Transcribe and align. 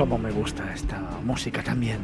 Cómo 0.00 0.16
me 0.16 0.30
gusta 0.30 0.72
esta 0.72 0.98
música 1.26 1.62
también. 1.62 1.98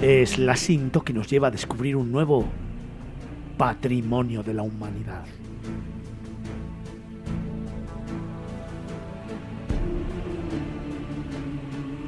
Es 0.00 0.38
la 0.38 0.54
cinto 0.54 1.02
que 1.02 1.12
nos 1.12 1.28
lleva 1.28 1.48
a 1.48 1.50
descubrir 1.50 1.96
un 1.96 2.12
nuevo 2.12 2.44
patrimonio 3.56 4.44
de 4.44 4.54
la 4.54 4.62
humanidad. 4.62 5.24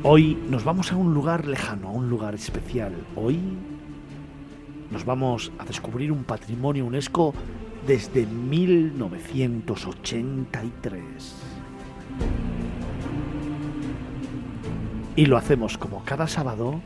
Hoy 0.04 0.38
nos 0.48 0.62
vamos 0.62 0.92
a 0.92 0.96
un 0.96 1.12
lugar 1.12 1.48
lejano, 1.48 1.88
a 1.88 1.90
un 1.90 2.09
lugar 2.09 2.37
especial. 2.37 2.95
Hoy 3.16 3.40
nos 4.92 5.04
vamos 5.04 5.51
a 5.59 5.65
descubrir 5.65 6.12
un 6.12 6.23
patrimonio 6.23 6.87
UNESCO 6.87 7.34
desde 7.87 8.27
1983. 8.27 11.02
Y 15.16 15.27
lo 15.27 15.37
hacemos 15.37 15.77
como 15.77 16.02
cada 16.05 16.27
sábado 16.27 16.80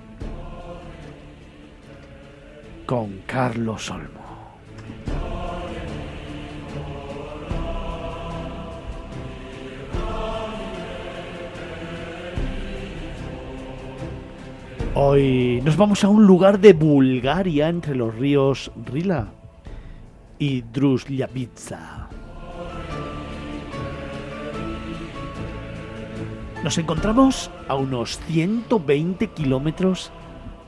con 2.87 3.21
Carlos 3.27 3.89
Olmo. 3.91 4.25
Hoy 14.97 15.61
nos 15.65 15.77
vamos 15.77 16.05
a 16.05 16.09
un 16.09 16.25
lugar 16.25 16.61
de 16.61 16.73
Bulgaria 16.73 17.69
entre 17.69 17.97
los 17.97 18.15
ríos 18.15 18.71
Rila 18.87 19.27
y 20.39 20.63
Druzljavica. 20.63 22.09
Nos 26.63 26.79
encontramos 26.79 27.51
a 27.69 27.75
unos 27.75 28.19
120 28.29 29.29
kilómetros 29.29 30.11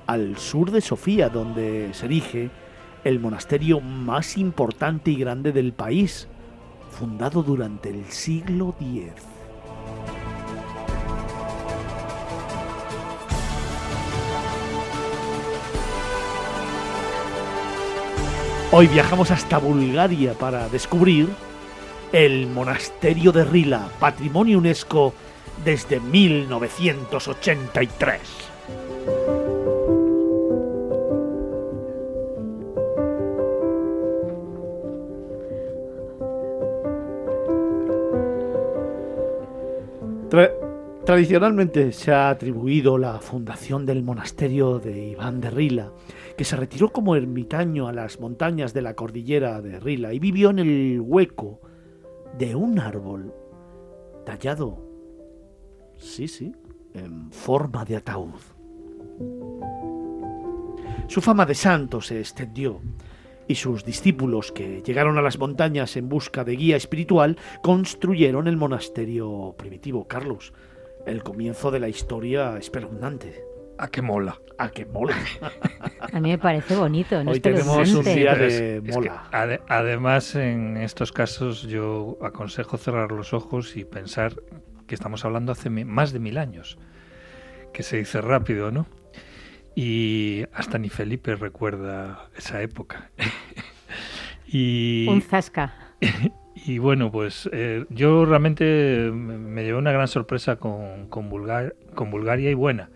al 0.07 0.37
sur 0.37 0.71
de 0.71 0.81
Sofía, 0.81 1.29
donde 1.29 1.89
se 1.95 2.07
erige 2.07 2.51
el 3.05 3.19
monasterio 3.21 3.81
más 3.81 4.37
importante 4.37 5.11
y 5.11 5.17
grande 5.17 5.53
del 5.53 5.73
país, 5.73 6.29
fundado 6.91 7.43
durante 7.43 7.91
el 7.91 8.05
siglo 8.07 8.75
X. 8.81 9.36
Hoy 18.79 18.89
viajamos 18.89 19.31
hasta 19.31 19.57
Bulgaria 19.57 20.35
para 20.35 20.69
descubrir 20.69 21.31
el 22.13 22.47
monasterio 22.47 23.33
de 23.33 23.43
Rila, 23.43 23.89
patrimonio 23.99 24.59
UNESCO 24.59 25.15
desde 25.65 25.99
1983. 25.99 28.21
Tradicionalmente 41.17 41.93
se 41.93 42.13
ha 42.13 42.29
atribuido 42.29 42.99
la 42.99 43.19
fundación 43.21 43.87
del 43.87 44.03
monasterio 44.03 44.79
de 44.79 45.13
Iván 45.13 45.41
de 45.41 45.49
Rila, 45.49 45.91
que 46.37 46.45
se 46.45 46.57
retiró 46.57 46.93
como 46.93 47.17
ermitaño 47.17 47.89
a 47.89 47.95
las 47.95 48.21
montañas 48.21 48.75
de 48.75 48.83
la 48.83 48.93
cordillera 48.93 49.63
de 49.63 49.81
Rila 49.81 50.13
y 50.13 50.19
vivió 50.19 50.51
en 50.51 50.59
el 50.59 51.01
hueco 51.01 51.63
de 52.37 52.55
un 52.55 52.79
árbol 52.79 53.33
tallado, 54.27 54.87
sí, 55.97 56.29
sí, 56.29 56.53
en 56.93 57.33
forma 57.33 57.87
de 57.87 57.97
ataúd. 57.97 58.35
Su 61.07 61.23
fama 61.23 61.47
de 61.47 61.55
santo 61.55 62.03
se 62.03 62.19
extendió 62.19 62.83
y 63.49 63.55
sus 63.55 63.87
discípulos, 63.87 64.53
que 64.53 64.83
llegaron 64.85 65.17
a 65.17 65.23
las 65.23 65.39
montañas 65.39 65.97
en 65.97 66.11
busca 66.11 66.45
de 66.45 66.57
guía 66.57 66.77
espiritual, 66.77 67.39
construyeron 67.63 68.49
el 68.49 68.59
monasterio 68.59 69.55
primitivo 69.57 70.07
Carlos, 70.07 70.53
el 71.07 71.23
comienzo 71.23 71.71
de 71.71 71.81
la 71.81 71.89
historia 71.89 72.57
espeluznante. 72.59 73.43
¿A 73.79 73.89
qué 73.89 74.03
mola? 74.03 74.41
¿A 74.59 74.71
qué 74.71 74.87
mola? 74.87 75.17
A 76.13 76.21
mí 76.21 76.31
me 76.31 76.39
parece 76.39 76.77
bonito. 76.77 77.19
Hoy 77.27 77.41
tenemos 77.41 77.93
un 77.93 78.05
día 78.05 78.35
de 78.35 78.83
mola. 78.83 79.29
además, 79.69 80.35
en 80.35 80.77
estos 80.77 81.13
casos 81.13 81.63
yo 81.63 82.19
aconsejo 82.23 82.77
cerrar 82.79 83.13
los 83.13 83.33
ojos 83.35 83.77
y 83.77 83.85
pensar 83.85 84.35
que 84.87 84.95
estamos 84.95 85.25
hablando 85.25 85.53
hace 85.53 85.69
más 85.69 86.13
de 86.13 86.21
mil 86.21 86.39
años, 86.39 86.79
que 87.73 87.83
se 87.83 87.99
dice 87.99 88.21
rápido, 88.21 88.71
¿no? 88.71 88.87
Y 89.75 90.45
hasta 90.55 90.79
ni 90.79 90.89
Felipe 90.89 91.35
recuerda 91.35 92.31
esa 92.37 92.63
época. 92.63 93.11
y, 94.47 95.07
un 95.09 95.21
zasca. 95.21 95.75
Y 96.65 96.79
bueno, 96.79 97.13
pues 97.13 97.51
eh, 97.53 97.85
yo 97.91 98.25
realmente 98.25 98.65
me 99.13 99.63
llevé 99.63 99.77
una 99.77 99.93
gran 99.93 100.09
sorpresa 100.09 100.57
con, 100.57 101.07
con, 101.09 101.29
Bulgaria 101.29 102.51
y 102.51 102.55
buena. 102.55 102.89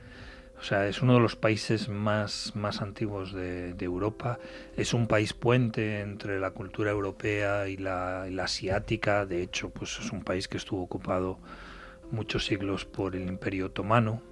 O 0.58 0.62
sea, 0.62 0.88
es 0.88 1.02
uno 1.02 1.14
de 1.14 1.20
los 1.20 1.36
países 1.36 1.90
más, 1.90 2.52
más 2.56 2.80
antiguos 2.80 3.34
de, 3.34 3.76
Europa. 3.78 4.38
Es 4.78 4.94
un 4.94 5.06
país 5.06 5.34
puente 5.34 6.00
entre 6.00 6.40
la 6.40 6.52
cultura 6.52 6.90
europea 6.90 7.68
y 7.68 7.76
la, 7.76 8.24
y 8.28 8.32
la, 8.32 8.44
asiática. 8.44 9.26
De 9.26 9.42
hecho, 9.42 9.68
pues 9.68 9.98
es 10.00 10.10
un 10.10 10.24
país 10.24 10.48
que 10.48 10.56
estuvo 10.56 10.82
ocupado 10.82 11.38
muchos 12.10 12.46
siglos 12.46 12.86
por 12.86 13.14
el 13.14 13.28
Imperio 13.28 13.66
Otomano. 13.66 14.22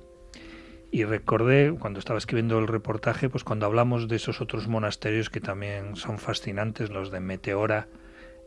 Y 0.90 1.04
recordé, 1.04 1.74
cuando 1.78 1.98
estaba 1.98 2.18
escribiendo 2.18 2.58
el 2.58 2.66
reportaje, 2.66 3.28
pues 3.28 3.44
cuando 3.44 3.66
hablamos 3.66 4.08
de 4.08 4.16
esos 4.16 4.40
otros 4.40 4.68
monasterios 4.68 5.28
que 5.28 5.42
también 5.42 5.96
son 5.96 6.18
fascinantes, 6.18 6.88
los 6.88 7.10
de 7.10 7.20
Meteora, 7.20 7.88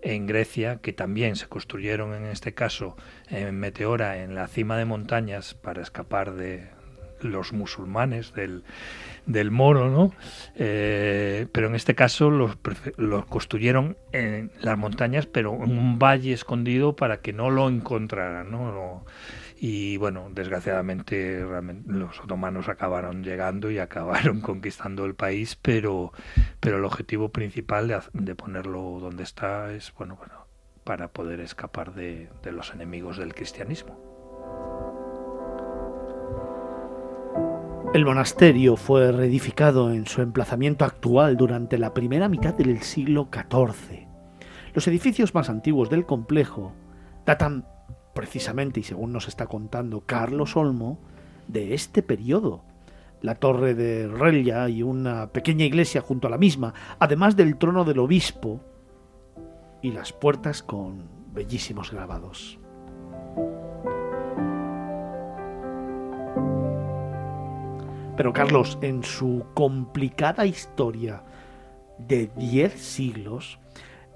en 0.02 0.28
Grecia, 0.28 0.80
que 0.82 0.94
también 0.94 1.36
se 1.36 1.48
construyeron 1.48 2.14
en 2.14 2.26
este 2.26 2.54
caso 2.54 2.96
en 3.30 3.60
Meteora, 3.60 4.24
en 4.24 4.36
la 4.36 4.48
cima 4.48 4.78
de 4.78 4.86
montañas, 4.86 5.54
para 5.54 5.82
escapar 5.82 6.34
de 6.34 6.68
los 7.22 7.54
musulmanes, 7.54 8.34
del, 8.34 8.64
del 9.26 9.52
moro, 9.52 9.90
¿no? 9.90 10.12
Eh, 10.56 11.48
pero 11.52 11.68
en 11.68 11.76
este 11.76 11.96
caso 11.96 12.30
los, 12.30 12.58
los, 12.98 13.26
construyeron 13.26 13.98
en 14.12 14.52
las 14.62 14.78
montañas, 14.78 15.26
pero 15.26 15.54
en 15.64 15.78
un 15.78 16.00
valle 16.00 16.34
escondido 16.34 16.96
para 16.96 17.18
que 17.18 17.34
no 17.34 17.50
lo 17.50 17.70
encontraran, 17.70 18.52
¿no? 18.52 19.04
Y 19.64 19.98
bueno, 19.98 20.30
desgraciadamente 20.34 21.46
los 21.86 22.20
otomanos 22.20 22.68
acabaron 22.68 23.24
llegando 23.24 23.70
y 23.70 23.78
acabaron 23.78 24.42
conquistando 24.42 25.06
el 25.06 25.14
país, 25.14 25.56
pero, 25.56 26.14
pero 26.60 26.78
el 26.78 26.84
objetivo 26.84 27.30
principal 27.30 28.02
de, 28.12 28.34
ponerlo 28.34 28.98
donde 29.00 29.22
está 29.22 29.72
es, 29.72 29.94
bueno, 29.96 30.16
bueno, 30.16 30.48
para 30.84 31.10
poder 31.10 31.42
escapar 31.42 31.94
de, 31.94 32.30
de 32.42 32.52
los 32.52 32.74
enemigos 32.74 33.20
del 33.20 33.36
cristianismo. 33.36 34.00
El 37.94 38.04
monasterio 38.04 38.78
fue 38.78 39.12
reedificado 39.12 39.94
en 39.94 40.08
su 40.08 40.24
emplazamiento 40.24 40.86
actual 40.86 41.38
durante 41.38 41.78
la 41.78 41.94
primera 41.94 42.30
mitad 42.30 42.56
del 42.56 42.82
siglo 42.82 43.30
XIV. 43.32 44.08
Los 44.74 44.88
edificios 44.88 45.36
más 45.36 45.52
antiguos 45.52 45.92
del 45.92 46.08
complejo 46.08 46.74
datan 47.28 47.68
precisamente, 48.14 48.80
y 48.80 48.84
según 48.84 49.14
nos 49.14 49.28
está 49.28 49.48
contando 49.48 50.02
Carlos 50.06 50.56
Olmo, 50.56 51.00
de 51.48 51.74
este 51.74 52.02
periodo. 52.02 52.64
La 53.22 53.36
torre 53.36 53.76
de 53.76 54.08
Rella 54.08 54.68
y 54.70 54.82
una 54.82 55.28
pequeña 55.28 55.66
iglesia 55.66 56.02
junto 56.02 56.28
a 56.28 56.32
la 56.32 56.38
misma, 56.38 56.74
además 56.98 57.36
del 57.36 57.58
trono 57.58 57.86
del 57.86 58.00
obispo 58.00 58.62
y 59.82 59.92
las 59.92 60.12
puertas 60.12 60.64
con 60.64 61.04
bellísimos 61.34 61.92
grabados. 61.92 62.58
Pero 68.18 68.34
Carlos, 68.34 68.78
en 68.82 69.04
su 69.04 69.46
complicada 69.54 70.46
historia 70.46 71.24
de 71.98 72.30
diez 72.36 72.74
siglos, 72.74 73.60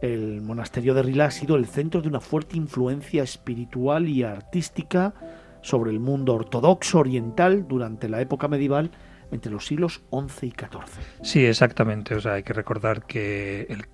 el 0.02 0.42
monasterio 0.42 0.94
de 0.94 1.04
Rila 1.04 1.26
ha 1.26 1.32
sido 1.32 1.56
el 1.56 1.66
centro 1.66 2.02
de 2.02 2.08
una 2.08 2.20
fuerte 2.20 2.58
influencia 2.58 3.24
espiritual 3.24 4.08
y 4.08 4.24
artística 4.24 5.14
sobre 5.62 5.92
el 5.92 6.00
mundo 6.00 6.36
ortodoxo 6.36 7.00
oriental 7.00 7.68
durante 7.68 8.08
la 8.08 8.22
época 8.22 8.48
medieval 8.48 8.92
entre 9.32 9.52
los 9.52 9.66
siglos 9.66 10.04
XI 10.12 10.48
y 10.48 10.52
XIV. 10.52 11.04
Sí, 11.24 11.46
exactamente. 11.46 12.16
O 12.16 12.22
sea, 12.22 12.34
hay 12.34 12.44
que 12.44 12.54
recordar 12.54 13.06
que 13.06 13.66
el 13.70 13.88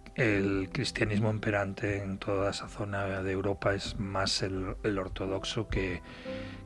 cristianismo 0.72 1.30
imperante 1.30 2.02
en 2.02 2.18
toda 2.18 2.52
esa 2.52 2.68
zona 2.68 3.22
de 3.22 3.32
Europa 3.32 3.74
es 3.74 4.00
más 4.00 4.42
el, 4.42 4.76
ortodoxo 4.98 5.68
que, 5.68 6.02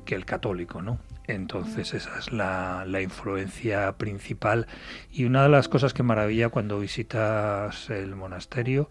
que, 0.05 0.15
el 0.15 0.25
católico, 0.25 0.81
¿no? 0.81 0.99
Entonces 1.27 1.93
esa 1.93 2.19
es 2.19 2.31
la, 2.31 2.85
la, 2.85 3.01
influencia 3.01 3.97
principal 3.97 4.67
y 5.11 5.25
una 5.25 5.43
de 5.43 5.49
las 5.49 5.67
cosas 5.67 5.93
que 5.93 6.03
maravilla 6.03 6.49
cuando 6.49 6.79
visitas 6.79 7.89
el 7.89 8.15
monasterio 8.15 8.89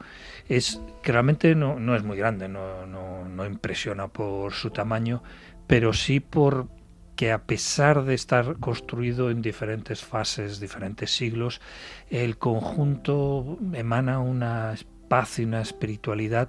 es 0.49 0.81
que 1.03 1.13
realmente 1.13 1.55
no, 1.55 1.79
no 1.79 1.95
es 1.95 2.03
muy 2.03 2.17
grande, 2.17 2.49
no, 2.49 2.87
no, 2.87 3.29
no 3.29 3.47
impresiona 3.47 4.09
por 4.09 4.53
su 4.53 4.71
tamaño, 4.71 5.23
pero 5.67 5.93
sí 5.93 6.21
por 6.21 6.69
que 7.17 7.33
a 7.33 7.43
pesar 7.43 8.05
de 8.05 8.15
estar 8.15 8.57
construido 8.59 9.31
en 9.31 9.43
diferentes 9.43 10.03
fases, 10.03 10.61
diferentes 10.61 11.11
siglos, 11.11 11.61
el 12.11 12.39
conjunto 12.39 13.59
emana 13.73 14.19
una 14.21 14.75
paz 15.09 15.39
y 15.39 15.45
una 15.45 15.61
espiritualidad, 15.61 16.49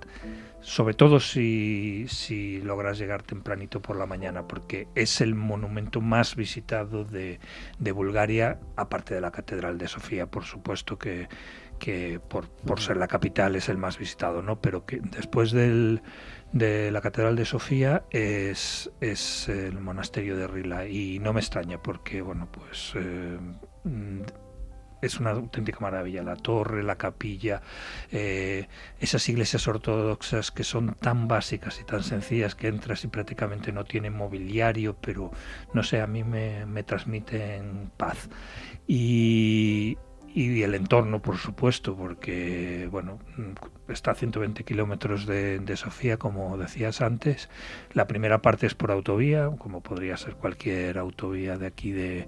sobre 0.61 0.95
todo 0.95 1.19
si, 1.19 2.05
si 2.07 2.61
logras 2.61 2.97
llegar 2.97 3.21
tempranito 3.21 3.81
por 3.81 3.97
la 3.97 4.07
mañana, 4.07 4.47
porque 4.47 4.87
es 4.95 5.21
el 5.21 5.35
monumento 5.35 6.01
más 6.01 6.35
visitado 6.35 7.03
de, 7.03 7.39
de 7.77 7.91
Bulgaria, 7.91 8.59
aparte 8.75 9.13
de 9.13 9.21
la 9.21 9.31
Catedral 9.31 9.77
de 9.77 9.87
Sofía, 9.87 10.25
por 10.25 10.45
supuesto 10.45 10.97
que, 10.97 11.27
que 11.79 12.19
por, 12.19 12.49
por 12.49 12.79
ser 12.79 12.97
la 12.97 13.07
capital 13.07 13.55
es 13.55 13.69
el 13.69 13.77
más 13.77 13.97
visitado, 13.97 14.41
¿no? 14.41 14.61
Pero 14.61 14.85
que 14.85 14.99
después 14.99 15.51
del 15.51 16.01
de 16.51 16.89
la 16.89 17.01
Catedral 17.01 17.35
de 17.35 17.43
Sofía 17.43 18.03
es, 18.11 18.89
es 19.01 19.49
el 19.49 19.79
monasterio 19.81 20.37
de 20.37 20.47
Rila 20.47 20.87
y 20.87 21.19
no 21.19 21.33
me 21.33 21.41
extraña 21.41 21.81
porque, 21.81 22.21
bueno, 22.21 22.47
pues 22.49 22.93
eh, 22.95 23.37
es 25.01 25.19
una 25.19 25.31
auténtica 25.31 25.79
maravilla. 25.81 26.23
La 26.23 26.35
torre, 26.35 26.83
la 26.83 26.97
capilla, 26.97 27.61
eh, 28.11 28.67
esas 28.99 29.27
iglesias 29.29 29.67
ortodoxas 29.67 30.51
que 30.51 30.63
son 30.63 30.95
tan 30.95 31.27
básicas 31.27 31.79
y 31.81 31.83
tan 31.83 32.03
sencillas 32.03 32.55
que 32.55 32.67
entras 32.67 33.03
y 33.03 33.07
prácticamente 33.07 33.71
no 33.71 33.83
tienen 33.83 34.13
mobiliario, 34.13 34.95
pero 34.99 35.31
no 35.73 35.83
sé, 35.83 36.01
a 36.01 36.07
mí 36.07 36.23
me, 36.23 36.65
me 36.65 36.83
transmiten 36.83 37.91
paz. 37.97 38.29
Y, 38.87 39.97
y 40.35 40.63
el 40.63 40.75
entorno, 40.75 41.21
por 41.21 41.37
supuesto, 41.37 41.95
porque 41.95 42.89
bueno, 42.91 43.19
está 43.87 44.11
a 44.11 44.15
120 44.15 44.65
kilómetros 44.65 45.25
de, 45.25 45.77
Sofía, 45.77 46.17
como 46.17 46.57
decías 46.57 46.99
antes. 46.99 47.49
La 47.93 48.05
primera 48.05 48.41
parte 48.41 48.67
es 48.67 48.75
por 48.75 48.91
autovía, 48.91 49.49
como 49.57 49.79
podría 49.81 50.17
ser 50.17 50.35
cualquier 50.35 50.97
autovía 50.97 51.57
de 51.57 51.67
aquí 51.67 51.93
de, 51.93 52.27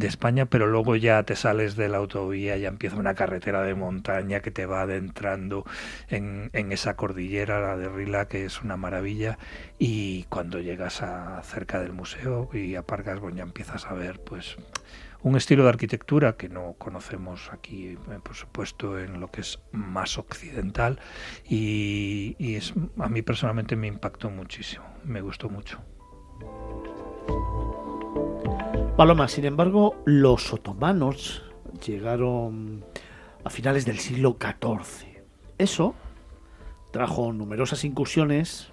España, 0.00 0.46
pero 0.46 0.66
luego 0.68 0.96
ya 0.96 1.22
te 1.24 1.36
sales 1.36 1.76
de 1.76 1.90
la 1.90 1.98
autovía, 1.98 2.56
ya 2.56 2.68
empieza 2.68 2.96
una 2.96 3.14
carretera 3.14 3.62
de 3.62 3.74
montaña 3.74 4.40
que 4.40 4.50
te 4.50 4.64
va 4.64 4.80
adentrando 4.80 5.66
en, 6.08 6.48
en 6.54 6.72
esa 6.72 6.96
cordillera, 6.96 7.60
la 7.60 7.76
de 7.76 7.90
Rila, 7.90 8.26
que 8.26 8.46
es 8.46 8.62
una 8.62 8.78
maravilla. 8.78 9.38
Y 9.78 10.22
cuando 10.30 10.60
llegas 10.60 11.02
a 11.02 11.42
cerca 11.42 11.78
del 11.82 11.92
museo 11.92 12.48
y 12.54 12.74
aparcas, 12.76 13.20
bueno, 13.20 13.36
ya 13.36 13.42
empiezas 13.42 13.84
a 13.84 13.92
ver, 13.92 14.18
pues 14.20 14.56
un 15.24 15.36
estilo 15.36 15.62
de 15.64 15.70
arquitectura 15.70 16.36
que 16.36 16.50
no 16.50 16.74
conocemos 16.78 17.50
aquí, 17.50 17.86
eh, 17.86 17.98
por 18.22 18.34
supuesto, 18.36 18.98
en 18.98 19.20
lo 19.20 19.30
que 19.30 19.40
es 19.40 19.58
más 19.72 20.18
occidental 20.18 21.00
y, 21.48 22.36
es, 22.38 22.74
a 22.98 23.08
mí 23.08 23.22
personalmente 23.22 23.74
me 23.74 23.86
impactó 23.86 24.28
muchísimo, 24.28 24.84
me 25.02 25.22
gustó 25.22 25.48
mucho. 25.48 25.80
Paloma, 28.98 29.26
sin 29.26 29.46
embargo, 29.46 29.96
los 30.04 30.52
otomanos 30.52 31.42
llegaron 31.84 32.84
a 33.44 33.50
finales 33.50 33.86
del 33.86 33.98
siglo 33.98 34.36
XIV. 34.38 35.22
Eso 35.56 35.94
trajo 36.92 37.32
numerosas 37.32 37.82
incursiones 37.84 38.72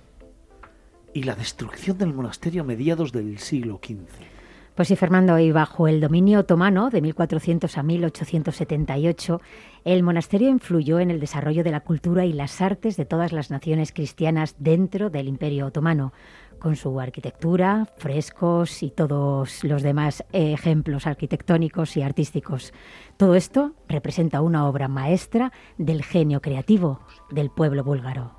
y 1.13 1.23
la 1.23 1.35
destrucción 1.35 1.97
del 1.97 2.13
monasterio 2.13 2.63
a 2.63 2.65
mediados 2.65 3.13
del 3.13 3.39
siglo 3.39 3.79
XV. 3.81 4.40
Pues 4.75 4.87
sí, 4.87 4.95
Fernando, 4.95 5.37
y 5.37 5.51
bajo 5.51 5.87
el 5.89 5.99
dominio 5.99 6.39
otomano 6.39 6.89
de 6.89 7.01
1400 7.01 7.77
a 7.77 7.83
1878, 7.83 9.41
el 9.83 10.01
monasterio 10.01 10.49
influyó 10.49 10.99
en 10.99 11.11
el 11.11 11.19
desarrollo 11.19 11.63
de 11.63 11.71
la 11.71 11.81
cultura 11.81 12.25
y 12.25 12.31
las 12.31 12.61
artes 12.61 12.95
de 12.95 13.05
todas 13.05 13.33
las 13.33 13.51
naciones 13.51 13.91
cristianas 13.91 14.55
dentro 14.59 15.09
del 15.09 15.27
Imperio 15.27 15.67
otomano, 15.67 16.13
con 16.57 16.77
su 16.77 16.99
arquitectura, 17.01 17.87
frescos 17.97 18.81
y 18.81 18.91
todos 18.91 19.63
los 19.65 19.81
demás 19.81 20.23
ejemplos 20.31 21.05
arquitectónicos 21.05 21.97
y 21.97 22.03
artísticos. 22.03 22.71
Todo 23.17 23.35
esto 23.35 23.73
representa 23.89 24.41
una 24.41 24.67
obra 24.67 24.87
maestra 24.87 25.51
del 25.77 26.03
genio 26.03 26.41
creativo 26.41 27.01
del 27.29 27.49
pueblo 27.49 27.83
búlgaro. 27.83 28.35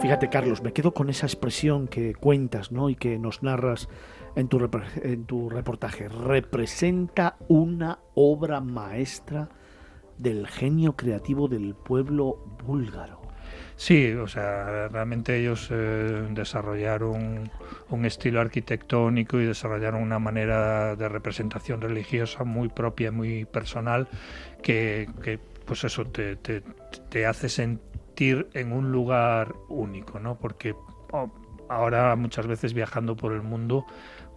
Fíjate, 0.00 0.30
Carlos, 0.30 0.62
me 0.62 0.72
quedo 0.72 0.94
con 0.94 1.10
esa 1.10 1.26
expresión 1.26 1.86
que 1.86 2.14
cuentas 2.14 2.72
¿no? 2.72 2.88
y 2.88 2.94
que 2.94 3.18
nos 3.18 3.42
narras 3.42 3.86
en 4.34 4.48
tu, 4.48 5.50
reportaje. 5.50 6.08
Representa 6.08 7.36
una 7.48 7.98
obra 8.14 8.62
maestra 8.62 9.50
del 10.16 10.46
genio 10.46 10.96
creativo 10.96 11.48
del 11.48 11.74
pueblo 11.74 12.38
búlgaro. 12.64 13.20
Sí, 13.76 14.12
o 14.12 14.26
sea, 14.26 14.88
realmente 14.88 15.38
ellos 15.38 15.68
eh, 15.70 16.28
desarrollaron 16.30 17.50
un 17.90 18.04
estilo 18.06 18.40
arquitectónico 18.40 19.38
y 19.38 19.44
desarrollaron 19.44 20.02
una 20.02 20.18
manera 20.18 20.96
de 20.96 21.08
representación 21.10 21.82
religiosa 21.82 22.44
muy 22.44 22.68
propia, 22.68 23.12
muy 23.12 23.44
personal, 23.44 24.08
que, 24.62 25.08
pues 25.66 25.84
eso 25.84 26.04
te 26.06 27.26
hace 27.26 27.50
sentir 27.50 27.89
en 28.20 28.72
un 28.72 28.92
lugar 28.92 29.54
único, 29.68 30.18
¿no? 30.18 30.38
Porque 30.38 30.74
oh, 31.12 31.30
ahora 31.68 32.14
muchas 32.16 32.46
veces 32.46 32.74
viajando 32.74 33.16
por 33.16 33.32
el 33.32 33.42
mundo 33.42 33.86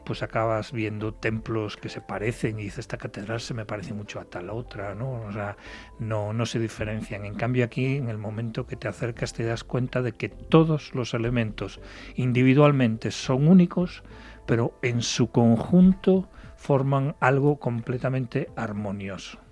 pues 0.04 0.22
acabas 0.22 0.72
viendo 0.72 1.14
templos 1.14 1.78
que 1.78 1.90
se 1.90 2.02
parecen 2.02 2.60
y 2.60 2.64
dices, 2.64 2.80
esta 2.80 2.98
catedral 2.98 3.40
se 3.40 3.54
me 3.54 3.66
parece 3.66 3.94
mucho 3.94 4.20
a 4.20 4.26
tal 4.26 4.50
otra, 4.50 4.96
¿no? 4.96 5.22
O 5.22 5.32
sea, 5.32 5.58
no, 6.00 6.34
no 6.34 6.46
se 6.46 6.60
diferencian. 6.60 7.26
En 7.26 7.36
cambio 7.36 7.66
aquí, 7.66 7.98
en 7.98 8.10
el 8.10 8.18
momento 8.18 8.68
que 8.68 8.76
te 8.76 8.88
acercas, 8.88 9.34
te 9.34 9.46
das 9.46 9.64
cuenta 9.64 10.02
de 10.02 10.14
que 10.14 10.30
todos 10.30 10.94
los 10.94 11.14
elementos 11.14 11.80
individualmente 12.16 13.12
son 13.12 13.48
únicos, 13.48 14.04
pero 14.46 14.78
en 14.82 15.02
su 15.02 15.32
conjunto 15.32 16.30
forman 16.58 17.16
algo 17.20 17.60
completamente 17.60 18.50
armonioso. 18.56 19.43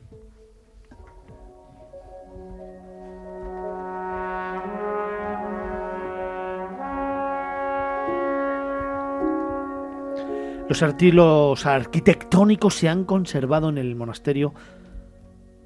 Los 10.71 10.81
estilos 10.81 11.65
arquitectónicos 11.65 12.75
se 12.75 12.87
han 12.87 13.03
conservado 13.03 13.67
en 13.67 13.77
el 13.77 13.93
monasterio 13.93 14.53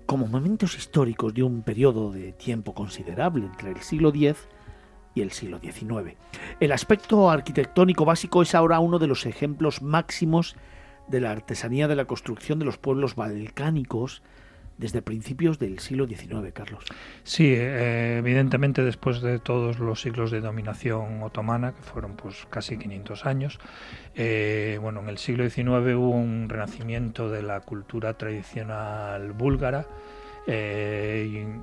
como 0.07 0.25
momentos 0.25 0.75
históricos 0.75 1.31
de 1.35 1.43
un 1.43 1.61
periodo 1.61 2.11
de 2.11 2.31
tiempo 2.31 2.73
considerable 2.73 3.45
entre 3.45 3.69
el 3.69 3.81
siglo 3.81 4.09
X 4.09 4.47
y 5.13 5.21
el 5.21 5.29
siglo 5.29 5.59
XIX. 5.59 6.17
El 6.59 6.71
aspecto 6.71 7.29
arquitectónico 7.29 8.03
básico 8.03 8.41
es 8.41 8.55
ahora 8.55 8.79
uno 8.79 8.97
de 8.97 9.05
los 9.05 9.27
ejemplos 9.27 9.83
máximos 9.83 10.55
de 11.07 11.21
la 11.21 11.29
artesanía 11.29 11.87
de 11.87 11.97
la 11.97 12.05
construcción 12.05 12.57
de 12.57 12.65
los 12.65 12.79
pueblos 12.79 13.13
balcánicos 13.13 14.23
desde 14.77 15.01
principios 15.01 15.59
del 15.59 15.79
siglo 15.79 16.07
XIX, 16.07 16.51
Carlos. 16.53 16.85
Sí, 17.23 17.53
eh, 17.55 18.17
evidentemente 18.17 18.83
después 18.83 19.21
de 19.21 19.39
todos 19.39 19.79
los 19.79 20.01
siglos 20.01 20.31
de 20.31 20.41
dominación 20.41 21.23
otomana, 21.23 21.73
que 21.73 21.81
fueron 21.81 22.15
pues 22.15 22.45
casi 22.49 22.77
500 22.77 23.25
años, 23.25 23.59
eh, 24.15 24.77
bueno, 24.81 25.01
en 25.01 25.09
el 25.09 25.17
siglo 25.17 25.49
XIX 25.49 25.67
hubo 25.95 26.11
un 26.11 26.49
renacimiento 26.49 27.29
de 27.29 27.43
la 27.43 27.61
cultura 27.61 28.13
tradicional 28.13 29.31
búlgara. 29.31 29.87
Eh, 30.47 31.59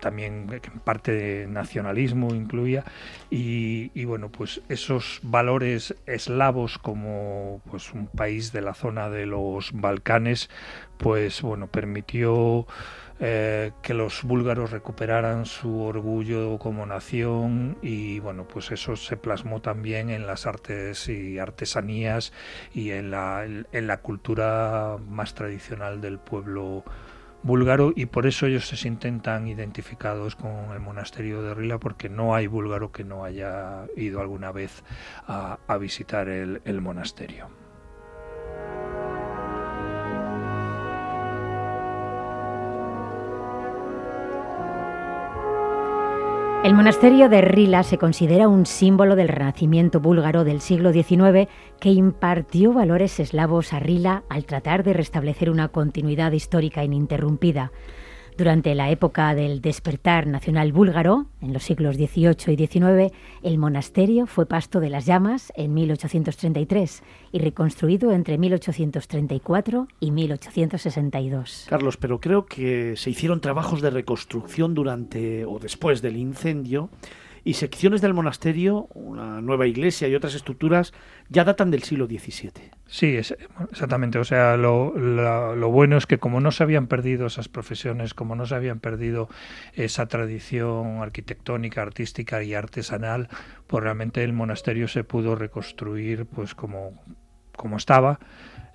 también 0.00 0.60
parte 0.84 1.12
de 1.12 1.46
nacionalismo 1.46 2.34
incluía 2.34 2.84
y, 3.30 4.04
bueno 4.04 4.30
pues 4.30 4.60
esos 4.68 5.20
valores 5.22 5.94
eslavos 6.06 6.78
como 6.78 7.60
pues 7.70 7.92
un 7.92 8.06
país 8.06 8.52
de 8.52 8.60
la 8.60 8.74
zona 8.74 9.10
de 9.10 9.26
los 9.26 9.72
Balcanes 9.72 10.50
pues 10.98 11.42
bueno 11.42 11.66
permitió 11.66 12.66
eh, 13.20 13.72
que 13.82 13.94
los 13.94 14.24
búlgaros 14.24 14.72
recuperaran 14.72 15.46
su 15.46 15.80
orgullo 15.80 16.58
como 16.58 16.84
nación 16.84 17.78
y 17.80 18.18
bueno 18.18 18.46
pues 18.46 18.70
eso 18.72 18.96
se 18.96 19.16
plasmó 19.16 19.60
también 19.60 20.10
en 20.10 20.26
las 20.26 20.46
artes 20.46 21.08
y 21.08 21.38
artesanías 21.38 22.32
y 22.74 22.90
en 22.90 23.10
la, 23.10 23.44
en 23.44 23.86
la 23.86 23.98
cultura 23.98 24.96
más 25.08 25.34
tradicional 25.34 26.00
del 26.00 26.18
pueblo 26.18 26.84
búlgaro 27.44 27.92
y 27.94 28.06
por 28.06 28.26
eso 28.26 28.46
ellos 28.46 28.66
se 28.66 28.76
sienten 28.76 29.20
tan 29.20 29.46
identificados 29.46 30.34
con 30.34 30.72
el 30.72 30.80
monasterio 30.80 31.42
de 31.42 31.54
Rila 31.54 31.78
porque 31.78 32.08
no 32.08 32.34
hay 32.34 32.48
búlgaro 32.48 32.90
que 32.90 33.04
no 33.04 33.24
haya 33.24 33.86
ido 33.96 34.20
alguna 34.20 34.50
vez 34.50 34.82
a, 35.28 35.58
visitar 35.78 36.28
el 36.28 36.80
monasterio. 36.80 37.63
El 46.64 46.72
monasterio 46.72 47.28
de 47.28 47.42
Rila 47.42 47.82
se 47.82 47.98
considera 47.98 48.48
un 48.48 48.64
símbolo 48.64 49.16
del 49.16 49.28
renacimiento 49.28 50.00
búlgaro 50.00 50.44
del 50.44 50.62
siglo 50.62 50.94
XIX 50.94 51.46
que 51.78 51.90
impartió 51.90 52.72
valores 52.72 53.20
eslavos 53.20 53.74
a 53.74 53.80
Rila 53.80 54.24
al 54.30 54.46
tratar 54.46 54.82
de 54.82 54.94
restablecer 54.94 55.50
una 55.50 55.68
continuidad 55.68 56.32
histórica 56.32 56.82
ininterrumpida. 56.82 57.70
Durante 58.36 58.74
la 58.74 58.90
época 58.90 59.32
del 59.36 59.60
despertar 59.60 60.26
nacional 60.26 60.72
búlgaro, 60.72 61.26
en 61.40 61.52
los 61.52 61.62
siglos 61.62 61.94
XVIII 61.94 62.52
y 62.52 62.66
XIX, 62.66 63.14
el 63.44 63.58
monasterio 63.58 64.26
fue 64.26 64.46
pasto 64.46 64.80
de 64.80 64.90
las 64.90 65.06
llamas 65.06 65.52
en 65.54 65.72
1833 65.72 67.04
y 67.30 67.38
reconstruido 67.38 68.10
entre 68.10 68.36
1834 68.36 69.86
y 70.00 70.10
1862. 70.10 71.66
Carlos, 71.68 71.96
pero 71.96 72.20
creo 72.20 72.46
que 72.46 72.96
se 72.96 73.10
hicieron 73.10 73.40
trabajos 73.40 73.80
de 73.80 73.90
reconstrucción 73.90 74.74
durante 74.74 75.44
o 75.44 75.60
después 75.60 76.02
del 76.02 76.16
incendio 76.16 76.90
y 77.44 77.54
secciones 77.54 78.00
del 78.00 78.14
monasterio, 78.14 78.88
una 78.94 79.42
nueva 79.42 79.66
iglesia 79.66 80.08
y 80.08 80.14
otras 80.14 80.34
estructuras 80.34 80.94
ya 81.28 81.44
datan 81.44 81.70
del 81.70 81.82
siglo 81.82 82.06
XVII. 82.06 82.70
Sí, 82.86 83.16
exactamente. 83.16 84.18
O 84.18 84.24
sea, 84.24 84.56
lo, 84.56 84.96
lo, 84.96 85.70
bueno 85.70 85.98
es 85.98 86.06
que 86.06 86.18
como 86.18 86.40
no 86.40 86.50
se 86.52 86.62
habían 86.62 86.86
perdido 86.86 87.26
esas 87.26 87.48
profesiones, 87.48 88.14
como 88.14 88.34
no 88.34 88.46
se 88.46 88.54
habían 88.54 88.80
perdido 88.80 89.28
esa 89.74 90.06
tradición 90.06 91.02
arquitectónica, 91.02 91.82
artística 91.82 92.42
y 92.42 92.54
artesanal, 92.54 93.28
pues 93.66 93.84
realmente 93.84 94.24
el 94.24 94.32
monasterio 94.32 94.88
se 94.88 95.04
pudo 95.04 95.34
reconstruir 95.36 96.24
pues 96.24 96.54
como, 96.54 97.02
como 97.56 97.76
estaba 97.76 98.20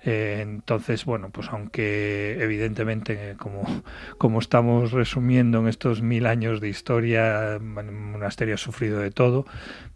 eh, 0.02 0.38
entonces, 0.40 1.04
bueno, 1.04 1.30
pues 1.30 1.48
aunque 1.50 2.38
evidentemente, 2.40 3.34
como, 3.38 3.62
como 4.18 4.38
estamos 4.38 4.92
resumiendo 4.92 5.60
en 5.60 5.68
estos 5.68 6.00
mil 6.00 6.26
años 6.26 6.60
de 6.60 6.68
historia, 6.68 7.54
el 7.56 7.60
monasterio 7.60 8.54
ha 8.54 8.58
sufrido 8.58 9.00
de 9.00 9.10
todo, 9.10 9.44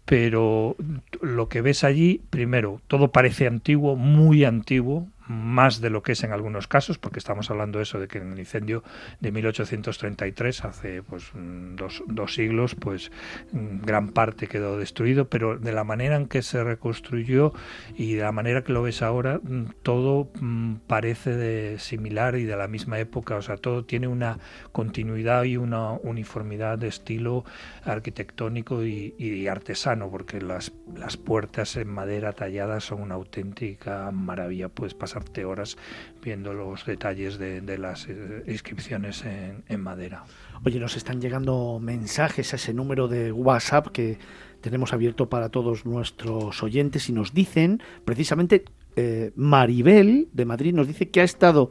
pero 0.05 0.77
lo 1.23 1.49
que 1.49 1.63
ves 1.63 1.85
allí, 1.85 2.23
primero, 2.31 2.81
todo 2.87 3.13
parece 3.13 3.47
antiguo, 3.47 3.97
muy 3.97 4.45
antiguo, 4.45 5.09
más 5.27 5.81
de 5.81 5.91
lo 5.91 6.03
que 6.03 6.13
es 6.13 6.25
en 6.25 6.33
algunos 6.33 6.69
casos, 6.69 6.99
porque 6.99 7.19
estamos 7.19 7.51
hablando 7.51 7.81
eso, 7.81 7.99
de 7.99 8.09
que 8.09 8.19
en 8.19 8.33
el 8.33 8.39
incendio 8.39 8.83
de 9.21 9.33
1833, 9.33 10.65
hace 10.65 11.03
pues 11.03 11.31
dos, 11.35 12.03
dos, 12.07 12.35
siglos, 12.35 12.75
pues 12.75 13.11
gran 13.53 14.09
parte 14.11 14.47
quedó 14.47 14.79
destruido, 14.79 15.29
pero 15.29 15.59
de 15.59 15.73
la 15.73 15.85
manera 15.85 16.17
en 16.17 16.27
que 16.27 16.43
se 16.43 16.63
reconstruyó 16.63 17.53
y 17.97 18.15
de 18.15 18.23
la 18.23 18.33
manera 18.33 18.65
que 18.65 18.73
lo 18.73 18.83
ves 18.83 19.03
ahora, 19.03 19.41
todo 19.83 20.31
mm, 20.41 20.75
parece 20.87 21.37
de 21.37 21.79
similar 21.79 22.37
y 22.37 22.45
de 22.45 22.57
la 22.57 22.69
misma 22.69 22.99
época, 22.99 23.37
o 23.37 23.43
sea, 23.43 23.57
todo 23.57 23.85
tiene 23.85 24.09
una 24.09 24.39
continuidad 24.73 25.45
y 25.45 25.57
una 25.57 25.93
uniformidad 25.93 26.79
de 26.79 26.89
estilo 26.89 27.45
arquitectónico 27.85 28.85
y, 28.85 29.47
artesano, 29.49 30.11
porque 30.11 30.41
las, 30.41 30.73
las 30.97 31.17
puertas 31.17 31.77
en 31.77 31.89
madera 31.89 32.33
talladas 32.33 32.85
son 32.85 33.03
una 33.03 33.15
auténtica 33.15 34.11
maravilla, 34.11 34.69
pues 34.69 34.95
pasarte 35.15 35.45
horas 35.45 35.77
viendo 36.23 36.53
los 36.55 36.85
detalles 36.87 37.39
de, 37.39 37.79
las 37.79 38.09
eh, 38.09 38.43
inscripciones 38.49 39.25
en, 39.25 39.63
en, 39.69 39.81
madera. 39.81 40.25
Oye, 40.65 40.81
nos 40.81 40.97
están 40.97 41.21
llegando 41.21 41.79
mensajes 41.81 42.53
a 42.53 42.57
ese 42.57 42.75
número 42.75 43.07
de 43.07 43.31
WhatsApp 43.31 43.89
que 43.89 44.19
tenemos 44.61 44.93
abierto 44.93 45.29
para 45.29 45.51
todos 45.51 45.87
nuestros 45.87 46.63
oyentes 46.63 47.09
y 47.09 47.13
nos 47.13 47.33
dicen, 47.33 47.81
precisamente, 48.05 48.65
eh, 48.97 49.31
Maribel 49.37 50.29
de 50.33 50.45
Madrid 50.45 50.75
nos 50.75 50.89
dice 50.89 51.11
que 51.11 51.21
ha 51.21 51.25
estado 51.25 51.71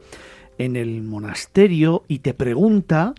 en 0.56 0.76
el 0.76 1.02
monasterio 1.02 2.04
y 2.08 2.20
te 2.20 2.32
pregunta 2.32 3.14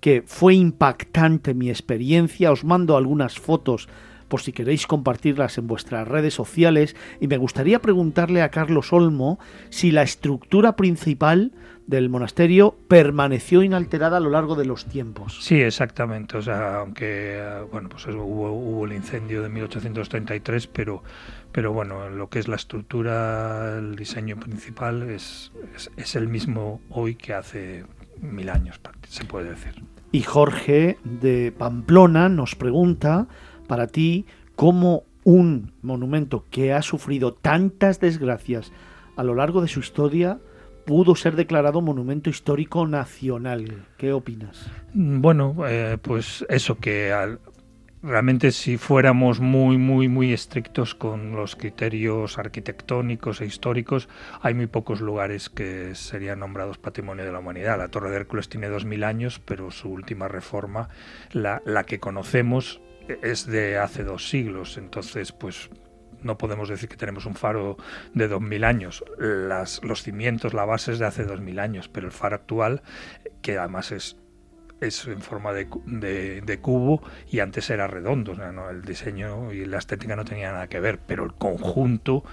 que 0.00 0.22
fue 0.26 0.54
impactante 0.54 1.54
mi 1.54 1.70
experiencia, 1.70 2.52
os 2.52 2.64
mando 2.64 2.96
algunas 2.96 3.38
fotos 3.38 3.88
por 4.30 4.40
si 4.40 4.52
queréis 4.52 4.86
compartirlas 4.86 5.58
en 5.58 5.66
vuestras 5.66 6.08
redes 6.08 6.32
sociales 6.32 6.96
y 7.20 7.26
me 7.26 7.36
gustaría 7.36 7.82
preguntarle 7.82 8.40
a 8.40 8.50
Carlos 8.50 8.94
Olmo 8.94 9.38
si 9.68 9.90
la 9.90 10.02
estructura 10.02 10.76
principal 10.76 11.52
del 11.86 12.08
monasterio 12.08 12.76
permaneció 12.86 13.64
inalterada 13.64 14.18
a 14.18 14.20
lo 14.20 14.30
largo 14.30 14.54
de 14.54 14.64
los 14.64 14.86
tiempos. 14.86 15.38
Sí, 15.42 15.60
exactamente. 15.60 16.36
O 16.36 16.42
sea, 16.42 16.76
aunque 16.76 17.42
bueno, 17.72 17.88
pues 17.88 18.06
hubo, 18.06 18.52
hubo 18.52 18.86
el 18.86 18.92
incendio 18.92 19.42
de 19.42 19.48
1833, 19.48 20.68
pero 20.68 21.02
pero 21.52 21.72
bueno, 21.72 22.08
lo 22.08 22.28
que 22.30 22.38
es 22.38 22.46
la 22.46 22.54
estructura, 22.54 23.76
el 23.76 23.96
diseño 23.96 24.38
principal 24.38 25.02
es, 25.02 25.50
es, 25.74 25.90
es 25.96 26.14
el 26.14 26.28
mismo 26.28 26.80
hoy 26.90 27.16
que 27.16 27.34
hace 27.34 27.84
mil 28.20 28.48
años, 28.50 28.80
se 29.08 29.24
puede 29.24 29.50
decir. 29.50 29.82
Y 30.12 30.22
Jorge 30.22 30.98
de 31.04 31.52
Pamplona 31.56 32.28
nos 32.28 32.54
pregunta 32.54 33.26
para 33.70 33.86
ti 33.86 34.26
cómo 34.56 35.04
un 35.22 35.74
monumento 35.80 36.44
que 36.50 36.72
ha 36.72 36.82
sufrido 36.82 37.34
tantas 37.34 38.00
desgracias 38.00 38.72
a 39.14 39.22
lo 39.22 39.36
largo 39.36 39.62
de 39.62 39.68
su 39.68 39.78
historia 39.78 40.40
pudo 40.84 41.14
ser 41.14 41.36
declarado 41.36 41.80
monumento 41.80 42.30
histórico 42.30 42.88
nacional. 42.88 43.86
¿Qué 43.96 44.12
opinas? 44.12 44.68
Bueno, 44.92 45.54
eh, 45.68 45.98
pues 46.02 46.44
eso 46.48 46.78
que 46.78 47.12
al, 47.12 47.38
realmente 48.02 48.50
si 48.50 48.76
fuéramos 48.76 49.38
muy 49.38 49.78
muy 49.78 50.08
muy 50.08 50.32
estrictos 50.32 50.96
con 50.96 51.36
los 51.36 51.54
criterios 51.54 52.38
arquitectónicos 52.38 53.40
e 53.40 53.46
históricos 53.46 54.08
hay 54.42 54.54
muy 54.54 54.66
pocos 54.66 55.00
lugares 55.00 55.48
que 55.48 55.94
serían 55.94 56.40
nombrados 56.40 56.78
patrimonio 56.78 57.24
de 57.24 57.30
la 57.30 57.38
humanidad 57.38 57.78
la 57.78 57.86
torre 57.86 58.10
de 58.10 58.16
Hércules 58.16 58.48
tiene 58.48 58.66
2000 58.66 59.04
años 59.04 59.40
pero 59.44 59.70
su 59.70 59.90
última 59.90 60.26
reforma 60.26 60.88
la, 61.32 61.62
la 61.64 61.84
que 61.84 62.00
conocemos 62.00 62.80
es 63.22 63.46
de 63.46 63.78
hace 63.78 64.04
dos 64.04 64.28
siglos, 64.28 64.76
entonces 64.76 65.32
pues 65.32 65.70
no 66.22 66.36
podemos 66.38 66.68
decir 66.68 66.88
que 66.88 66.96
tenemos 66.96 67.26
un 67.26 67.34
faro 67.34 67.76
de 68.14 68.28
2000 68.28 68.64
años. 68.64 69.04
Las, 69.18 69.82
los 69.82 70.02
cimientos, 70.02 70.54
la 70.54 70.64
base 70.64 70.92
es 70.92 70.98
de 70.98 71.06
hace 71.06 71.24
2000 71.24 71.58
años, 71.58 71.88
pero 71.88 72.06
el 72.06 72.12
faro 72.12 72.36
actual, 72.36 72.82
que 73.42 73.58
además 73.58 73.92
es 73.92 74.16
es 74.80 75.06
en 75.06 75.20
forma 75.20 75.52
de, 75.52 75.68
de, 76.40 76.58
cubo 76.60 77.02
y 77.30 77.40
antes 77.40 77.68
era 77.68 77.86
redondo, 77.86 78.34
el 78.70 78.82
diseño 78.82 79.52
y 79.52 79.66
la 79.66 79.76
estética 79.76 80.16
no 80.16 80.24
tenía 80.24 80.52
nada 80.52 80.68
que 80.68 80.80
ver, 80.80 80.98
pero 81.06 81.24
el 81.24 81.34
conjunto 81.34 82.24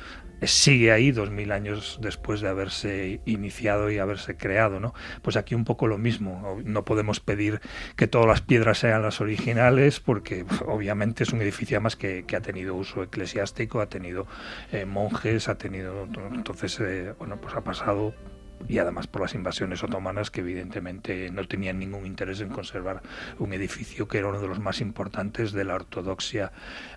sigue 0.44 0.92
ahí 0.92 1.12
dos 1.12 1.32
mil 1.32 1.52
años 1.52 2.00
después 2.02 2.42
de 2.42 2.50
haberse 2.50 3.22
iniciado 3.26 3.90
y 3.92 3.98
haberse 3.98 4.38
creado, 4.38 4.80
¿no? 4.80 4.94
Pues 5.22 5.38
aquí 5.38 5.56
un 5.56 5.66
poco 5.66 5.88
lo 5.88 5.98
mismo. 5.98 6.60
No 6.64 6.86
podemos 6.86 7.20
pedir 7.20 7.62
que 7.96 8.08
todas 8.08 8.28
las 8.28 8.42
piedras 8.42 8.80
sean 8.80 9.02
las 9.02 9.22
originales, 9.22 10.00
porque 10.00 10.46
obviamente 10.66 11.24
es 11.24 11.34
un 11.34 11.42
edificio 11.42 11.82
más 11.82 11.96
que, 11.96 12.26
ha 12.36 12.42
tenido 12.42 12.76
uso 12.76 13.02
eclesiástico, 13.02 13.82
ha 13.82 13.90
tenido 13.90 14.28
eh, 14.72 14.86
monjes, 14.86 15.50
ha 15.50 15.58
tenido 15.58 16.08
entonces 16.34 16.80
eh, 16.80 17.14
bueno 17.18 17.38
pues 17.42 17.56
ha 17.56 17.62
pasado 17.62 18.14
y 18.68 18.80
además 18.80 19.08
por 19.08 19.22
las 19.22 19.34
invasiones 19.34 19.84
otomanas 19.84 20.32
que 20.32 20.42
evidentemente 20.42 21.30
no 21.32 21.48
tenían 21.48 21.80
ningún 21.80 22.06
interés 22.06 22.42
en 22.42 22.50
conservar 22.50 23.02
un 23.40 23.54
edificio 23.54 24.08
que 24.08 24.18
era 24.18 24.28
uno 24.28 24.42
de 24.42 24.48
los 24.48 24.60
más 24.60 24.82
importantes 24.82 25.52
de 25.52 25.64
la 25.64 25.76
ortodoxia 25.76 26.52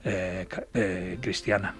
eh, 0.04 0.46
eh, 0.74 1.18
cristiana. 1.20 1.74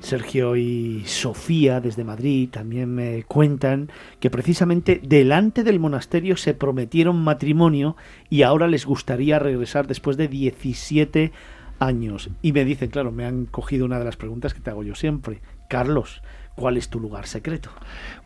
Sergio 0.00 0.56
y 0.56 1.02
Sofía 1.06 1.80
desde 1.80 2.04
Madrid 2.04 2.48
también 2.50 2.94
me 2.94 3.22
cuentan 3.24 3.90
que 4.18 4.30
precisamente 4.30 5.00
delante 5.02 5.62
del 5.62 5.78
monasterio 5.78 6.36
se 6.36 6.54
prometieron 6.54 7.22
matrimonio 7.22 7.96
y 8.28 8.42
ahora 8.42 8.66
les 8.66 8.86
gustaría 8.86 9.38
regresar 9.38 9.86
después 9.86 10.16
de 10.16 10.28
17 10.28 11.32
años. 11.78 12.30
Y 12.42 12.52
me 12.52 12.64
dicen, 12.64 12.90
claro, 12.90 13.12
me 13.12 13.26
han 13.26 13.46
cogido 13.46 13.84
una 13.84 13.98
de 13.98 14.04
las 14.04 14.16
preguntas 14.16 14.54
que 14.54 14.60
te 14.60 14.70
hago 14.70 14.82
yo 14.82 14.94
siempre. 14.94 15.40
Carlos, 15.68 16.22
¿cuál 16.54 16.76
es 16.76 16.88
tu 16.88 16.98
lugar 16.98 17.26
secreto? 17.26 17.70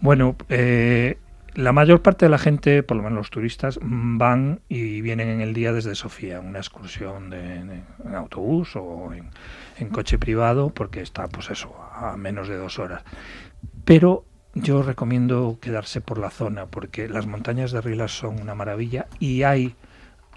Bueno, 0.00 0.37
eh, 0.49 1.19
la 1.54 1.73
mayor 1.73 2.02
parte 2.02 2.26
de 2.26 2.30
la 2.30 2.38
gente, 2.38 2.82
por 2.82 2.96
lo 2.96 3.02
menos 3.02 3.18
los 3.18 3.30
turistas, 3.30 3.78
van 3.82 4.61
y 4.68 5.00
vienen 5.00 5.28
en 5.28 5.40
el 5.40 5.54
día 5.54 5.73
desde 5.73 5.94
Sofía, 5.94 6.40
una 6.40 6.58
excursión 6.58 7.30
de, 7.30 7.56
en 7.56 8.14
autobús 8.14 8.76
o 8.76 9.12
en, 9.12 9.30
en, 9.78 9.88
coche 9.88 10.18
privado, 10.18 10.70
porque 10.70 11.00
está, 11.00 11.28
pues 11.28 11.50
eso, 11.50 11.75
a 11.92 12.16
menos 12.16 12.49
de 12.49 12.56
dos 12.56 12.78
horas. 12.78 13.02
Pero 13.84 14.25
yo 14.54 14.82
recomiendo 14.82 15.58
quedarse 15.61 16.00
por 16.00 16.18
la 16.18 16.30
zona, 16.30 16.66
porque 16.66 17.08
las 17.08 17.26
montañas 17.26 17.73
de 17.73 17.80
Rilas 17.80 18.12
son 18.16 18.40
una 18.40 18.54
maravilla 18.54 19.06
y 19.18 19.42
hay 19.42 19.75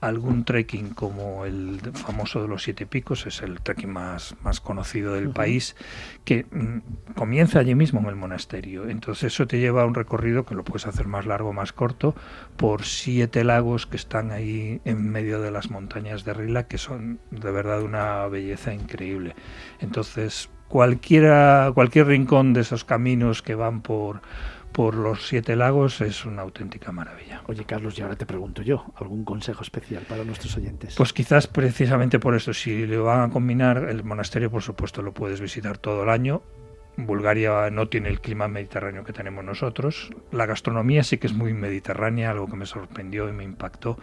algún 0.01 0.43
trekking 0.43 0.89
como 0.89 1.45
el 1.45 1.79
famoso 1.93 2.41
de 2.41 2.47
los 2.47 2.63
siete 2.63 2.85
picos, 2.85 3.25
es 3.25 3.41
el 3.41 3.61
trekking 3.61 3.91
más, 3.91 4.35
más 4.43 4.59
conocido 4.61 5.13
del 5.13 5.27
uh 5.27 5.29
-huh. 5.31 5.33
país, 5.33 5.75
que 6.23 6.45
mm, 6.51 7.13
comienza 7.15 7.59
allí 7.59 7.75
mismo 7.75 7.99
en 8.01 8.07
el 8.07 8.15
monasterio. 8.15 8.89
Entonces 8.89 9.33
eso 9.33 9.47
te 9.47 9.59
lleva 9.59 9.83
a 9.83 9.85
un 9.85 9.95
recorrido 9.95 10.45
que 10.45 10.55
lo 10.55 10.63
puedes 10.63 10.87
hacer 10.87 11.07
más 11.07 11.25
largo, 11.25 11.53
más 11.53 11.73
corto, 11.73 12.15
por 12.57 12.83
siete 12.83 13.43
lagos 13.43 13.85
que 13.87 13.97
están 13.97 14.31
ahí 14.31 14.81
en 14.85 15.09
medio 15.09 15.41
de 15.41 15.51
las 15.51 15.69
montañas 15.69 16.23
de 16.25 16.33
Rila, 16.33 16.67
que 16.67 16.77
son 16.77 17.19
de 17.31 17.51
verdad 17.51 17.81
una 17.81 18.27
belleza 18.27 18.73
increíble. 18.73 19.35
Entonces 19.79 20.49
cualquiera, 20.67 21.71
cualquier 21.73 22.07
rincón 22.07 22.53
de 22.53 22.61
esos 22.61 22.83
caminos 22.83 23.41
que 23.41 23.55
van 23.55 23.81
por 23.81 24.21
por 24.77 24.93
los 24.93 25.27
siete 25.27 25.55
lagos 25.55 26.01
es 26.01 26.23
una 26.23 26.43
auténtica 26.43 26.91
maravilla. 26.91 27.41
Oye, 27.47 27.65
Carlos, 27.65 27.97
y 27.97 28.03
ahora 28.03 28.15
te 28.15 28.27
pregunto 28.27 28.61
yo, 28.61 28.85
¿algún 28.97 29.25
consejo 29.25 29.63
especial 29.63 30.03
para 30.03 30.23
nuestros 30.23 30.55
oyentes? 30.55 30.93
Pues 30.95 31.13
quizás 31.13 31.47
precisamente 31.47 32.19
por 32.19 32.35
eso, 32.35 32.53
si 32.53 32.85
le 32.85 32.97
van 32.97 33.21
a 33.21 33.33
combinar, 33.33 33.87
el 33.89 34.03
monasterio 34.03 34.51
por 34.51 34.61
supuesto 34.61 35.01
lo 35.01 35.15
puedes 35.15 35.41
visitar 35.41 35.79
todo 35.79 36.03
el 36.03 36.09
año, 36.09 36.43
Bulgaria 36.95 37.71
no 37.71 37.89
tiene 37.89 38.09
el 38.09 38.21
clima 38.21 38.47
mediterráneo 38.47 39.03
que 39.03 39.13
tenemos 39.13 39.43
nosotros. 39.43 40.11
La 40.31 40.45
gastronomía 40.45 41.03
sí 41.03 41.17
que 41.17 41.25
es 41.25 41.33
muy 41.33 41.53
mediterránea, 41.53 42.29
algo 42.29 42.47
que 42.47 42.55
me 42.55 42.67
sorprendió 42.67 43.29
y 43.29 43.33
me 43.33 43.43
impactó 43.43 43.97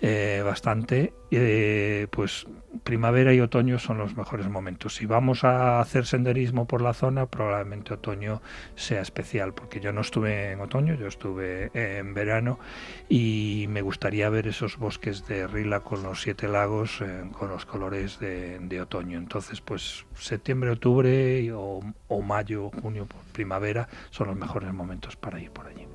eh, 0.00 0.42
bastante. 0.44 1.12
Eh, 1.30 2.08
pues 2.10 2.46
primavera 2.88 3.34
y 3.34 3.40
otoño 3.40 3.78
son 3.78 3.98
los 3.98 4.16
mejores 4.16 4.48
momentos. 4.48 4.94
Si 4.94 5.04
vamos 5.04 5.44
a 5.44 5.78
hacer 5.78 6.06
senderismo 6.06 6.66
por 6.66 6.80
la 6.80 6.94
zona, 6.94 7.26
probablemente 7.26 7.92
otoño 7.92 8.40
sea 8.76 9.02
especial, 9.02 9.52
porque 9.52 9.78
yo 9.78 9.92
no 9.92 10.00
estuve 10.00 10.52
en 10.52 10.60
otoño, 10.62 10.94
yo 10.94 11.06
estuve 11.06 11.70
en 11.74 12.14
verano 12.14 12.58
y 13.06 13.66
me 13.68 13.82
gustaría 13.82 14.30
ver 14.30 14.46
esos 14.46 14.78
bosques 14.78 15.26
de 15.26 15.46
Rila 15.46 15.80
con 15.80 16.02
los 16.02 16.22
siete 16.22 16.48
lagos, 16.48 17.02
eh, 17.02 17.24
con 17.38 17.50
los 17.50 17.66
colores 17.66 18.20
de, 18.20 18.80
otoño. 18.80 19.18
Entonces, 19.18 19.60
pues 19.60 20.06
septiembre, 20.14 20.70
octubre 20.70 21.52
o, 21.52 21.82
o 22.08 22.22
mayo, 22.22 22.70
junio, 22.80 23.06
primavera 23.34 23.86
son 24.08 24.28
los 24.28 24.36
mejores 24.36 24.72
momentos 24.72 25.14
para 25.14 25.38
ir 25.38 25.50
por 25.50 25.66
allí. 25.66 25.86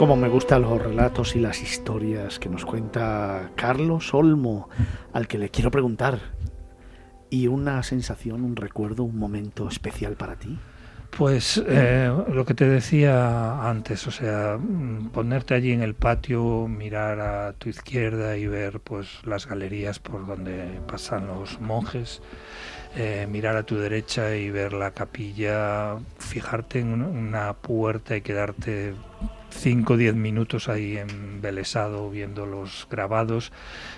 Como 0.00 0.16
me 0.16 0.28
gustan 0.28 0.62
los 0.62 0.80
relatos 0.80 1.36
y 1.36 1.40
las 1.40 1.60
historias 1.60 2.38
que 2.38 2.48
nos 2.48 2.64
cuenta 2.64 3.50
Carlos 3.54 4.14
Olmo, 4.14 4.70
al 5.12 5.28
que 5.28 5.36
le 5.36 5.50
quiero 5.50 5.70
preguntar. 5.70 6.20
¿Y 7.28 7.48
una 7.48 7.82
sensación, 7.82 8.42
un 8.42 8.56
recuerdo, 8.56 9.04
un 9.04 9.18
momento 9.18 9.68
especial 9.68 10.14
para 10.14 10.36
ti? 10.36 10.58
Pues 11.10 11.62
eh, 11.68 12.10
lo 12.32 12.46
que 12.46 12.54
te 12.54 12.66
decía 12.66 13.68
antes, 13.68 14.06
o 14.06 14.10
sea, 14.10 14.58
ponerte 15.12 15.52
allí 15.52 15.72
en 15.72 15.82
el 15.82 15.92
patio, 15.92 16.66
mirar 16.66 17.20
a 17.20 17.52
tu 17.52 17.68
izquierda 17.68 18.38
y 18.38 18.46
ver 18.46 18.80
pues 18.80 19.20
las 19.26 19.46
galerías 19.46 19.98
por 19.98 20.26
donde 20.26 20.80
pasan 20.88 21.26
los 21.26 21.60
monjes, 21.60 22.22
eh, 22.96 23.28
mirar 23.30 23.54
a 23.58 23.64
tu 23.64 23.76
derecha 23.76 24.34
y 24.34 24.48
ver 24.50 24.72
la 24.72 24.92
capilla, 24.92 25.98
fijarte 26.18 26.78
en 26.78 27.02
una 27.02 27.52
puerta 27.52 28.16
y 28.16 28.22
quedarte 28.22 28.94
5 29.50 29.92
o 29.92 29.96
10 29.96 30.14
minutos 30.14 30.68
ahí 30.68 30.96
embelesado 30.96 32.10
viendo 32.10 32.46
los 32.46 32.86
grabados. 32.90 33.52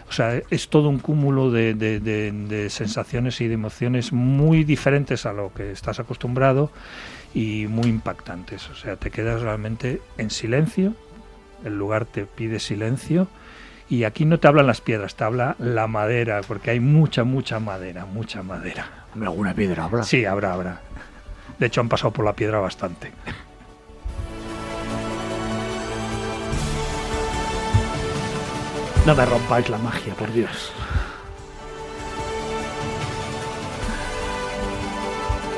O 0.09 0.13
sea, 0.13 0.41
es 0.51 0.69
todo 0.69 0.89
un 0.89 0.99
cúmulo 0.99 1.51
de, 1.51 1.75
de, 1.75 2.71
sensaciones 2.71 3.41
y 3.41 3.49
de 3.49 3.55
emociones 3.55 4.13
muy 4.13 4.65
diferentes 4.65 5.27
a 5.27 5.33
lo 5.33 5.53
que 5.53 5.73
estás 5.73 6.01
acostumbrado 6.01 6.71
y 7.35 7.67
muy 7.69 7.89
impactantes. 7.89 8.69
O 8.71 8.75
sea, 8.75 8.97
te 8.97 9.11
quedas 9.11 9.43
realmente 9.43 10.01
en 10.19 10.31
silencio, 10.31 10.95
el 11.65 11.79
lugar 11.79 12.07
te 12.07 12.27
pide 12.27 12.59
silencio 12.59 13.29
y 13.89 14.05
aquí 14.05 14.25
no 14.25 14.39
te 14.39 14.49
hablan 14.49 14.67
las 14.67 14.81
piedras, 14.81 15.15
te 15.15 15.25
habla 15.25 15.57
la 15.59 15.87
madera, 15.87 16.41
porque 16.47 16.71
hay 16.71 16.81
mucha, 16.81 17.25
mucha 17.25 17.61
madera, 17.61 18.07
mucha 18.07 18.43
madera. 18.43 19.07
¿Alguna 19.21 19.55
piedra 19.55 19.85
habrá? 19.85 20.03
Sí, 20.03 20.25
habrá, 20.25 20.55
habrá. 20.55 20.81
De 21.59 21.67
hecho, 21.67 21.81
han 21.81 21.89
pasado 21.89 22.13
por 22.13 22.25
la 22.25 22.33
piedra 22.33 22.59
bastante. 22.59 23.13
No 29.05 29.17
me 29.17 29.27
rompáis 29.27 29.69
la 29.69 29.79
magia, 29.79 30.15
por 30.15 30.33
Dios. 30.33 30.73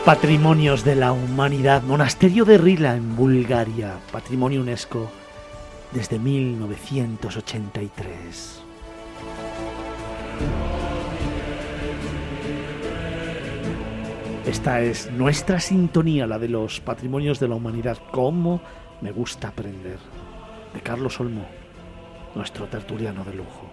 Patrimonios 0.02 0.82
de 0.82 0.94
la 0.94 1.12
Humanidad, 1.12 1.82
Monasterio 1.82 2.46
de 2.46 2.56
Rila 2.56 2.96
en 2.96 3.14
Bulgaria, 3.14 3.98
Patrimonio 4.10 4.62
UNESCO 4.62 5.10
desde 5.92 6.18
1983. 6.18 8.62
Esta 14.46 14.80
es 14.80 15.12
nuestra 15.12 15.60
sintonía, 15.60 16.26
la 16.26 16.38
de 16.38 16.48
los 16.48 16.80
patrimonios 16.80 17.40
de 17.40 17.48
la 17.48 17.56
humanidad. 17.56 17.98
¿Cómo 18.10 18.62
me 19.02 19.12
gusta 19.12 19.48
aprender? 19.48 19.98
De 20.72 20.80
Carlos 20.80 21.20
Olmo 21.20 21.44
nuestro 22.34 22.66
tertuliano 22.66 23.24
de 23.24 23.34
lujo. 23.34 23.70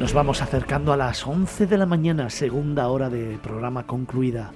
Nos 0.00 0.12
vamos 0.12 0.42
acercando 0.42 0.92
a 0.92 0.96
las 0.96 1.26
11 1.26 1.66
de 1.66 1.78
la 1.78 1.86
mañana, 1.86 2.30
segunda 2.30 2.88
hora 2.88 3.10
de 3.10 3.38
programa 3.38 3.86
concluida. 3.86 4.52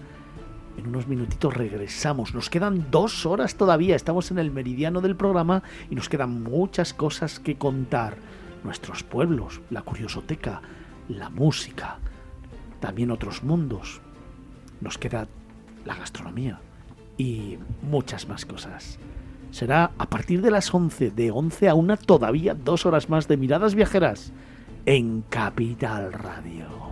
En 0.77 0.87
unos 0.87 1.09
minutitos 1.09 1.53
regresamos. 1.53 2.33
Nos 2.35 2.49
quedan 2.49 2.91
dos 2.91 3.27
horas 3.27 3.57
todavía. 3.57 3.97
Estamos 3.97 4.31
en 4.31 4.39
el 4.39 4.51
meridiano 4.51 5.01
del 5.01 5.17
programa 5.17 5.63
y 5.91 5.97
nos 5.97 6.09
quedan 6.09 6.43
muchas 6.43 6.95
cosas 6.95 7.41
que 7.41 7.57
contar. 7.57 8.17
Nuestros 8.65 9.03
pueblos, 9.03 9.61
la 9.71 9.83
curiosoteca, 9.83 10.63
la 11.09 11.29
música, 11.29 11.99
también 12.79 13.11
otros 13.11 13.43
mundos. 13.43 14.01
Nos 14.81 14.99
queda 14.99 15.27
la 15.85 15.97
gastronomía 15.97 16.61
y 17.19 17.59
muchas 17.83 18.29
más 18.29 18.47
cosas 18.47 19.01
será 19.53 19.93
a 19.99 20.07
partir 20.07 20.43
de 20.43 20.51
las 20.51 20.75
11, 20.75 21.13
de 21.13 21.31
11 21.31 21.69
a 21.69 21.75
1 21.75 21.97
todavía 21.99 22.55
dos 22.55 22.85
horas 22.85 23.09
más 23.09 23.29
de 23.29 23.37
miradas 23.37 23.77
viajeras 23.77 24.33
en 24.85 25.23
Capital 25.29 26.13
Radio. 26.13 26.92